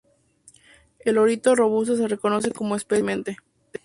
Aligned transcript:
El 1.01 1.13
lorito 1.13 1.53
robusto 1.55 1.95
se 1.95 2.07
reconoce 2.07 2.51
como 2.51 2.75
especie 2.75 3.03
recientemente. 3.03 3.37